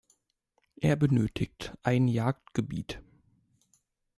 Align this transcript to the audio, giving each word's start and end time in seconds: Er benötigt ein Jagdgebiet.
Er 0.77 0.95
benötigt 0.95 1.77
ein 1.83 2.07
Jagdgebiet. 2.07 3.03